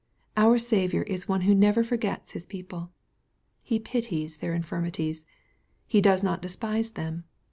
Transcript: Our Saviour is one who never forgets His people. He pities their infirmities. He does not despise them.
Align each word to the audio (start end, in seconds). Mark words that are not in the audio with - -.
Our 0.35 0.57
Saviour 0.57 1.03
is 1.03 1.27
one 1.27 1.41
who 1.41 1.53
never 1.53 1.83
forgets 1.83 2.31
His 2.31 2.47
people. 2.47 2.89
He 3.61 3.77
pities 3.77 4.37
their 4.37 4.55
infirmities. 4.55 5.25
He 5.85 6.01
does 6.01 6.23
not 6.23 6.41
despise 6.41 6.89
them. 6.97 7.25